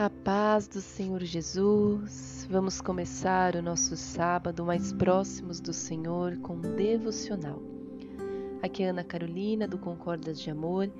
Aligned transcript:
A 0.00 0.08
paz 0.08 0.66
do 0.66 0.80
Senhor 0.80 1.22
Jesus. 1.22 2.48
Vamos 2.48 2.80
começar 2.80 3.54
o 3.54 3.60
nosso 3.60 3.98
sábado 3.98 4.64
mais 4.64 4.94
próximos 4.94 5.60
do 5.60 5.74
Senhor 5.74 6.38
com 6.38 6.54
um 6.54 6.74
devocional. 6.74 7.60
Aqui 8.62 8.82
é 8.82 8.88
Ana 8.88 9.04
Carolina 9.04 9.68
do 9.68 9.76
Concordas 9.76 10.40
de 10.40 10.50
Amor 10.50 10.90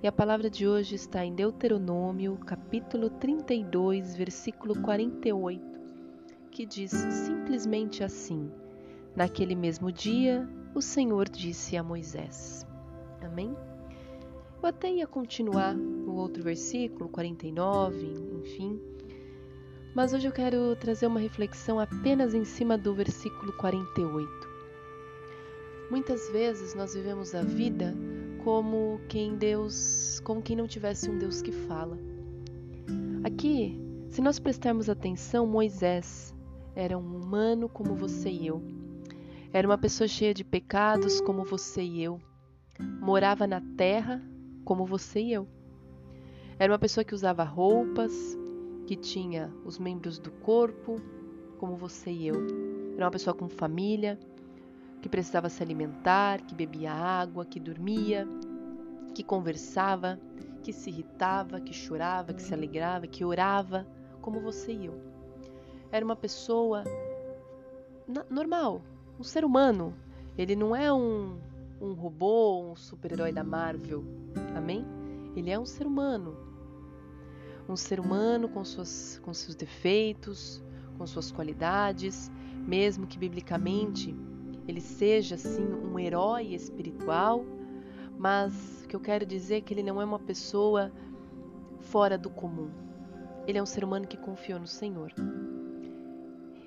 e 0.00 0.06
a 0.06 0.12
palavra 0.12 0.48
de 0.48 0.68
hoje 0.68 0.94
está 0.94 1.24
em 1.24 1.34
Deuteronômio, 1.34 2.36
capítulo 2.36 3.10
32, 3.10 4.14
versículo 4.14 4.80
48, 4.82 5.60
que 6.52 6.64
diz 6.64 6.92
simplesmente 6.92 8.04
assim: 8.04 8.48
Naquele 9.16 9.56
mesmo 9.56 9.90
dia, 9.90 10.48
o 10.76 10.80
Senhor 10.80 11.28
disse 11.28 11.76
a 11.76 11.82
Moisés. 11.82 12.64
Amém? 13.20 13.52
Eu 14.62 14.68
até 14.68 14.92
ia 14.92 15.08
continuar 15.08 15.74
no 16.08 16.14
outro 16.14 16.42
versículo, 16.42 17.08
49, 17.10 18.06
enfim. 18.40 18.80
Mas 19.94 20.14
hoje 20.14 20.26
eu 20.26 20.32
quero 20.32 20.74
trazer 20.76 21.06
uma 21.06 21.20
reflexão 21.20 21.78
apenas 21.78 22.32
em 22.32 22.44
cima 22.44 22.78
do 22.78 22.94
versículo 22.94 23.52
48. 23.52 24.48
Muitas 25.90 26.30
vezes 26.30 26.74
nós 26.74 26.94
vivemos 26.94 27.34
a 27.34 27.42
vida 27.42 27.94
como 28.42 29.00
quem 29.08 29.36
Deus, 29.36 30.20
como 30.24 30.40
quem 30.40 30.56
não 30.56 30.66
tivesse 30.66 31.10
um 31.10 31.18
Deus 31.18 31.42
que 31.42 31.52
fala. 31.52 31.98
Aqui, 33.22 33.78
se 34.08 34.22
nós 34.22 34.38
prestarmos 34.38 34.88
atenção, 34.88 35.46
Moisés 35.46 36.34
era 36.74 36.96
um 36.96 37.16
humano 37.16 37.68
como 37.68 37.94
você 37.94 38.30
e 38.30 38.46
eu. 38.46 38.62
Era 39.52 39.68
uma 39.68 39.78
pessoa 39.78 40.08
cheia 40.08 40.32
de 40.32 40.44
pecados 40.44 41.20
como 41.20 41.44
você 41.44 41.82
e 41.82 42.02
eu. 42.02 42.18
Morava 43.00 43.46
na 43.46 43.60
terra 43.76 44.22
como 44.64 44.86
você 44.86 45.20
e 45.20 45.32
eu. 45.32 45.57
Era 46.58 46.72
uma 46.72 46.78
pessoa 46.78 47.04
que 47.04 47.14
usava 47.14 47.44
roupas, 47.44 48.12
que 48.86 48.96
tinha 48.96 49.52
os 49.64 49.78
membros 49.78 50.18
do 50.18 50.32
corpo, 50.32 51.00
como 51.58 51.76
você 51.76 52.10
e 52.10 52.26
eu. 52.26 52.34
Era 52.96 53.04
uma 53.04 53.10
pessoa 53.12 53.32
com 53.32 53.48
família, 53.48 54.18
que 55.00 55.08
precisava 55.08 55.48
se 55.48 55.62
alimentar, 55.62 56.40
que 56.42 56.54
bebia 56.54 56.92
água, 56.92 57.44
que 57.44 57.60
dormia, 57.60 58.26
que 59.14 59.22
conversava, 59.22 60.18
que 60.62 60.72
se 60.72 60.90
irritava, 60.90 61.60
que 61.60 61.72
chorava, 61.72 62.34
que 62.34 62.42
se 62.42 62.52
alegrava, 62.52 63.06
que 63.06 63.24
orava, 63.24 63.86
como 64.20 64.40
você 64.40 64.72
e 64.72 64.86
eu. 64.86 65.00
Era 65.92 66.04
uma 66.04 66.16
pessoa 66.16 66.82
normal, 68.28 68.82
um 69.18 69.22
ser 69.22 69.44
humano. 69.44 69.94
Ele 70.36 70.56
não 70.56 70.74
é 70.74 70.92
um 70.92 71.38
um 71.80 71.92
robô, 71.92 72.60
um 72.60 72.74
super-herói 72.74 73.32
da 73.32 73.44
Marvel. 73.44 74.02
Amém? 74.56 74.97
Ele 75.36 75.50
é 75.50 75.58
um 75.58 75.66
ser 75.66 75.86
humano. 75.86 76.36
Um 77.68 77.76
ser 77.76 78.00
humano 78.00 78.48
com, 78.48 78.64
suas, 78.64 79.20
com 79.22 79.32
seus 79.34 79.54
defeitos, 79.54 80.62
com 80.96 81.06
suas 81.06 81.30
qualidades, 81.30 82.30
mesmo 82.66 83.06
que 83.06 83.18
biblicamente 83.18 84.16
ele 84.66 84.80
seja 84.80 85.34
assim 85.34 85.64
um 85.64 85.98
herói 85.98 86.54
espiritual, 86.54 87.44
mas 88.18 88.82
o 88.84 88.88
que 88.88 88.96
eu 88.96 89.00
quero 89.00 89.24
dizer 89.24 89.56
é 89.56 89.60
que 89.60 89.72
ele 89.72 89.82
não 89.82 90.00
é 90.00 90.04
uma 90.04 90.18
pessoa 90.18 90.92
fora 91.80 92.18
do 92.18 92.28
comum. 92.28 92.70
Ele 93.46 93.58
é 93.58 93.62
um 93.62 93.66
ser 93.66 93.84
humano 93.84 94.06
que 94.06 94.16
confiou 94.16 94.58
no 94.58 94.66
Senhor. 94.66 95.12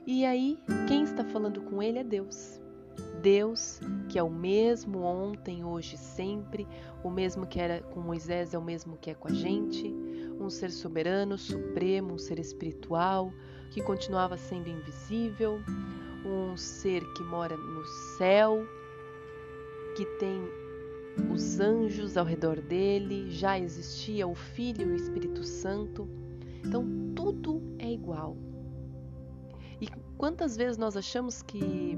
E 0.07 0.25
aí, 0.25 0.57
quem 0.87 1.03
está 1.03 1.23
falando 1.23 1.61
com 1.61 1.83
ele 1.83 1.99
é 1.99 2.03
Deus. 2.03 2.60
Deus, 3.21 3.79
que 4.09 4.17
é 4.17 4.23
o 4.23 4.29
mesmo 4.29 4.99
ontem, 5.01 5.63
hoje, 5.63 5.97
sempre, 5.97 6.67
o 7.03 7.09
mesmo 7.09 7.45
que 7.45 7.59
era 7.59 7.81
com 7.81 7.99
Moisés 7.99 8.53
é 8.53 8.57
o 8.57 8.63
mesmo 8.63 8.97
que 8.97 9.11
é 9.11 9.13
com 9.13 9.27
a 9.27 9.33
gente, 9.33 9.93
um 10.39 10.49
ser 10.49 10.71
soberano, 10.71 11.37
supremo, 11.37 12.13
um 12.13 12.17
ser 12.17 12.39
espiritual, 12.39 13.31
que 13.71 13.81
continuava 13.81 14.37
sendo 14.37 14.69
invisível, 14.69 15.59
um 16.25 16.57
ser 16.57 17.01
que 17.13 17.23
mora 17.23 17.55
no 17.55 17.85
céu, 18.17 18.65
que 19.95 20.05
tem 20.17 20.41
os 21.31 21.59
anjos 21.59 22.17
ao 22.17 22.25
redor 22.25 22.61
dele, 22.61 23.29
já 23.29 23.59
existia 23.59 24.27
o 24.27 24.33
Filho 24.33 24.89
e 24.89 24.91
o 24.93 24.95
Espírito 24.95 25.43
Santo. 25.43 26.09
Então 26.65 26.85
tudo 27.15 27.61
é 27.77 27.91
igual. 27.91 28.37
E 29.79 29.87
quantas 30.17 30.55
vezes 30.55 30.77
nós 30.77 30.95
achamos 30.95 31.41
que 31.41 31.97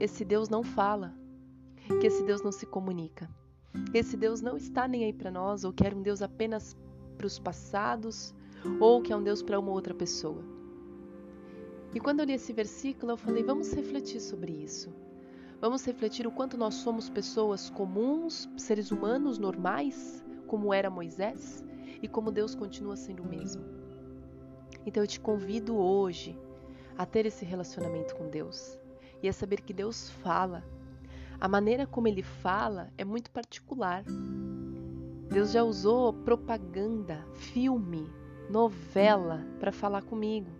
esse 0.00 0.24
Deus 0.24 0.48
não 0.48 0.62
fala, 0.64 1.14
que 2.00 2.06
esse 2.06 2.24
Deus 2.24 2.42
não 2.42 2.50
se 2.50 2.64
comunica, 2.64 3.28
esse 3.92 4.16
Deus 4.16 4.40
não 4.40 4.56
está 4.56 4.88
nem 4.88 5.04
aí 5.04 5.12
para 5.12 5.30
nós, 5.30 5.62
ou 5.62 5.72
que 5.72 5.86
era 5.86 5.94
um 5.94 6.02
Deus 6.02 6.22
apenas 6.22 6.74
para 7.18 7.26
os 7.26 7.38
passados, 7.38 8.34
ou 8.80 9.02
que 9.02 9.12
é 9.12 9.16
um 9.16 9.22
Deus 9.22 9.42
para 9.42 9.60
uma 9.60 9.70
outra 9.70 9.94
pessoa. 9.94 10.42
E 11.94 12.00
quando 12.00 12.20
eu 12.20 12.26
li 12.26 12.32
esse 12.32 12.52
versículo, 12.52 13.12
eu 13.12 13.16
falei: 13.16 13.42
vamos 13.42 13.72
refletir 13.72 14.20
sobre 14.20 14.52
isso. 14.52 14.92
Vamos 15.60 15.84
refletir 15.84 16.26
o 16.26 16.32
quanto 16.32 16.56
nós 16.56 16.74
somos 16.74 17.10
pessoas 17.10 17.68
comuns, 17.68 18.48
seres 18.56 18.90
humanos 18.90 19.38
normais, 19.38 20.24
como 20.46 20.72
era 20.72 20.88
Moisés, 20.88 21.62
e 22.02 22.08
como 22.08 22.32
Deus 22.32 22.54
continua 22.54 22.96
sendo 22.96 23.22
o 23.22 23.28
mesmo. 23.28 23.62
Então 24.86 25.02
eu 25.02 25.06
te 25.06 25.20
convido 25.20 25.76
hoje 25.76 26.38
a 26.96 27.04
ter 27.04 27.26
esse 27.26 27.44
relacionamento 27.44 28.16
com 28.16 28.28
Deus, 28.28 28.78
e 29.22 29.28
é 29.28 29.32
saber 29.32 29.60
que 29.60 29.72
Deus 29.72 30.10
fala. 30.10 30.64
A 31.40 31.48
maneira 31.48 31.86
como 31.86 32.08
ele 32.08 32.22
fala 32.22 32.88
é 32.98 33.04
muito 33.04 33.30
particular. 33.30 34.04
Deus 35.28 35.52
já 35.52 35.62
usou 35.62 36.12
propaganda, 36.12 37.24
filme, 37.34 38.06
novela 38.50 39.46
para 39.58 39.72
falar 39.72 40.02
comigo, 40.02 40.50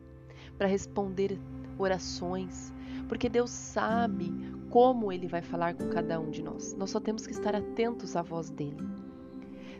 para 0.56 0.66
responder 0.66 1.38
orações, 1.78 2.72
porque 3.08 3.28
Deus 3.28 3.50
sabe 3.50 4.32
como 4.70 5.12
ele 5.12 5.26
vai 5.26 5.42
falar 5.42 5.74
com 5.74 5.88
cada 5.88 6.20
um 6.20 6.30
de 6.30 6.42
nós. 6.42 6.74
Nós 6.74 6.90
só 6.90 7.00
temos 7.00 7.26
que 7.26 7.32
estar 7.32 7.54
atentos 7.54 8.14
à 8.14 8.22
voz 8.22 8.50
dele. 8.50 8.88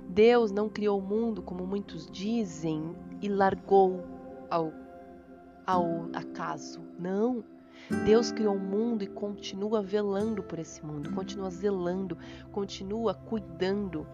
Deus 0.09 0.51
não 0.51 0.69
criou 0.69 0.99
o 0.99 1.03
mundo 1.03 1.41
como 1.41 1.65
muitos 1.65 2.11
dizem 2.11 2.97
e 3.23 3.29
largou 3.29 4.05
ao, 4.51 4.73
ao 5.65 6.09
acaso. 6.13 6.81
Não. 6.99 7.45
Deus 8.05 8.31
criou 8.31 8.55
o 8.55 8.61
mundo 8.61 9.03
e 9.03 9.07
continua 9.09 9.83
velando 9.83 10.43
por 10.43 10.59
esse 10.59 10.85
mundo, 10.85 11.13
continua 11.13 11.51
zelando, 11.51 12.17
continua 12.53 13.15
cuidando. 13.15 14.07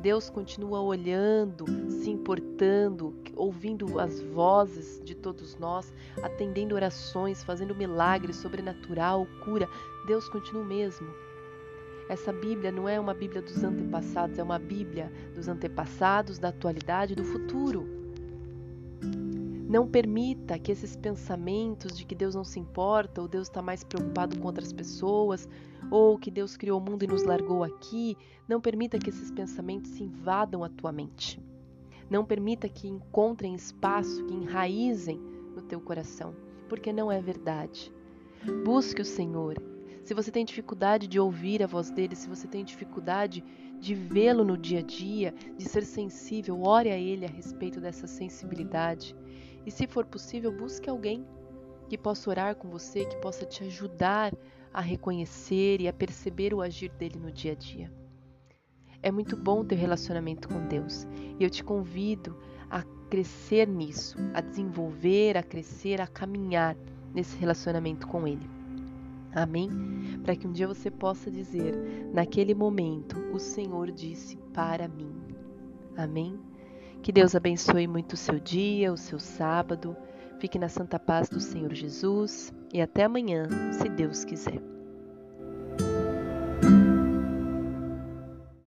Deus 0.00 0.28
continua 0.28 0.80
olhando, 0.80 1.64
se 1.88 2.10
importando, 2.10 3.16
ouvindo 3.34 3.98
as 3.98 4.20
vozes 4.20 5.00
de 5.04 5.14
todos 5.14 5.56
nós, 5.56 5.92
atendendo 6.22 6.74
orações, 6.74 7.42
fazendo 7.44 7.74
milagres 7.74 8.36
sobrenatural, 8.36 9.26
cura. 9.44 9.68
Deus 10.06 10.28
continua 10.28 10.62
o 10.62 10.66
mesmo. 10.66 11.08
Essa 12.08 12.32
Bíblia 12.32 12.70
não 12.70 12.88
é 12.88 13.00
uma 13.00 13.14
Bíblia 13.14 13.40
dos 13.40 13.64
antepassados, 13.64 14.38
é 14.38 14.42
uma 14.42 14.58
Bíblia 14.58 15.10
dos 15.34 15.48
antepassados, 15.48 16.38
da 16.38 16.48
atualidade 16.48 17.14
do 17.14 17.24
futuro. 17.24 17.95
Não 19.76 19.86
permita 19.86 20.58
que 20.58 20.72
esses 20.72 20.96
pensamentos 20.96 21.94
de 21.94 22.06
que 22.06 22.14
Deus 22.14 22.34
não 22.34 22.44
se 22.44 22.58
importa, 22.58 23.20
ou 23.20 23.28
Deus 23.28 23.46
está 23.46 23.60
mais 23.60 23.84
preocupado 23.84 24.38
com 24.38 24.46
outras 24.46 24.72
pessoas, 24.72 25.46
ou 25.90 26.16
que 26.16 26.30
Deus 26.30 26.56
criou 26.56 26.80
o 26.80 26.82
mundo 26.82 27.02
e 27.02 27.06
nos 27.06 27.24
largou 27.24 27.62
aqui, 27.62 28.16
não 28.48 28.58
permita 28.58 28.98
que 28.98 29.10
esses 29.10 29.30
pensamentos 29.30 30.00
invadam 30.00 30.64
a 30.64 30.70
tua 30.70 30.92
mente. 30.92 31.38
Não 32.08 32.24
permita 32.24 32.70
que 32.70 32.88
encontrem 32.88 33.54
espaço, 33.54 34.24
que 34.24 34.32
enraizem 34.32 35.20
no 35.54 35.60
teu 35.60 35.78
coração, 35.78 36.34
porque 36.70 36.90
não 36.90 37.12
é 37.12 37.20
verdade. 37.20 37.92
Busque 38.64 39.02
o 39.02 39.04
Senhor. 39.04 39.62
Se 40.02 40.14
você 40.14 40.30
tem 40.30 40.46
dificuldade 40.46 41.06
de 41.06 41.20
ouvir 41.20 41.62
a 41.62 41.66
voz 41.66 41.90
dele, 41.90 42.16
se 42.16 42.30
você 42.30 42.48
tem 42.48 42.64
dificuldade 42.64 43.44
de 43.78 43.94
vê-lo 43.94 44.42
no 44.42 44.56
dia 44.56 44.78
a 44.78 44.82
dia, 44.82 45.34
de 45.54 45.68
ser 45.68 45.84
sensível, 45.84 46.62
ore 46.62 46.88
a 46.88 46.96
ele 46.96 47.26
a 47.26 47.28
respeito 47.28 47.78
dessa 47.78 48.06
sensibilidade. 48.06 49.14
E 49.66 49.70
se 49.70 49.86
for 49.86 50.06
possível, 50.06 50.52
busque 50.52 50.88
alguém 50.88 51.26
que 51.88 51.98
possa 51.98 52.30
orar 52.30 52.54
com 52.54 52.68
você, 52.68 53.04
que 53.04 53.16
possa 53.16 53.44
te 53.44 53.64
ajudar 53.64 54.32
a 54.72 54.80
reconhecer 54.80 55.80
e 55.80 55.88
a 55.88 55.92
perceber 55.92 56.54
o 56.54 56.62
agir 56.62 56.90
dele 56.90 57.18
no 57.18 57.32
dia 57.32 57.52
a 57.52 57.54
dia. 57.54 57.92
É 59.02 59.10
muito 59.10 59.36
bom 59.36 59.64
ter 59.64 59.76
relacionamento 59.76 60.48
com 60.48 60.66
Deus 60.66 61.06
e 61.38 61.44
eu 61.44 61.50
te 61.50 61.62
convido 61.62 62.36
a 62.70 62.82
crescer 63.08 63.68
nisso, 63.68 64.16
a 64.34 64.40
desenvolver, 64.40 65.36
a 65.36 65.42
crescer, 65.42 66.00
a 66.00 66.06
caminhar 66.06 66.76
nesse 67.14 67.36
relacionamento 67.36 68.06
com 68.06 68.26
Ele. 68.26 68.48
Amém? 69.32 69.70
Para 70.22 70.34
que 70.34 70.46
um 70.46 70.52
dia 70.52 70.66
você 70.66 70.90
possa 70.90 71.30
dizer, 71.30 71.74
naquele 72.12 72.54
momento, 72.54 73.18
o 73.32 73.38
Senhor 73.38 73.90
disse 73.90 74.36
para 74.52 74.88
mim. 74.88 75.14
Amém? 75.96 76.38
Que 77.06 77.12
Deus 77.12 77.36
abençoe 77.36 77.86
muito 77.86 78.14
o 78.14 78.16
seu 78.16 78.40
dia, 78.40 78.92
o 78.92 78.96
seu 78.96 79.20
sábado. 79.20 79.96
Fique 80.40 80.58
na 80.58 80.68
santa 80.68 80.98
paz 80.98 81.28
do 81.28 81.38
Senhor 81.38 81.72
Jesus 81.72 82.52
e 82.74 82.80
até 82.80 83.04
amanhã, 83.04 83.46
se 83.70 83.88
Deus 83.88 84.24
quiser. 84.24 84.75